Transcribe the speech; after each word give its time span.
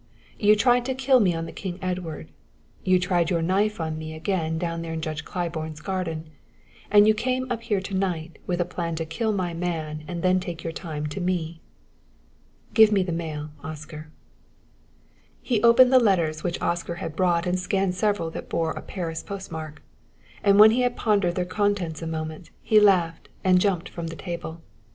You 0.39 0.55
tried 0.55 0.83
to 0.85 0.95
kill 0.95 1.19
me 1.19 1.35
on 1.35 1.45
the 1.45 1.51
King 1.51 1.77
Edward; 1.79 2.31
you 2.83 2.97
tried 2.99 3.29
your 3.29 3.43
knife 3.43 3.79
on 3.79 3.99
me 3.99 4.15
again 4.15 4.57
down 4.57 4.81
there 4.81 4.93
in 4.93 4.99
Judge 4.99 5.23
Claiborne's 5.23 5.79
garden; 5.79 6.31
and 6.89 7.07
you 7.07 7.13
came 7.13 7.45
up 7.51 7.61
here 7.61 7.79
tonight 7.79 8.39
with 8.47 8.59
a 8.59 8.65
plan 8.65 8.95
to 8.95 9.05
kill 9.05 9.31
my 9.31 9.53
man 9.53 10.03
and 10.07 10.23
then 10.23 10.39
take 10.39 10.63
your 10.63 10.73
time 10.73 11.05
to 11.05 11.21
me. 11.21 11.61
Give 12.73 12.91
me 12.91 13.03
the 13.03 13.11
mail, 13.11 13.51
Oscar." 13.63 14.09
He 15.39 15.61
opened 15.61 15.93
the 15.93 15.99
letters 15.99 16.43
which 16.43 16.59
Oscar 16.63 16.95
had 16.95 17.15
brought 17.15 17.45
and 17.45 17.59
scanned 17.59 17.93
several 17.93 18.31
that 18.31 18.49
bore 18.49 18.71
a 18.71 18.81
Paris 18.81 19.21
postmark, 19.21 19.83
and 20.43 20.57
when 20.59 20.71
he 20.71 20.81
had 20.81 20.97
pondered 20.97 21.35
their 21.35 21.45
contents 21.45 22.01
a 22.01 22.07
moment 22.07 22.49
he 22.63 22.79
laughed 22.79 23.29
and 23.43 23.61
jumped 23.61 23.87
from 23.87 24.07
the 24.07 24.15
table. 24.15 24.63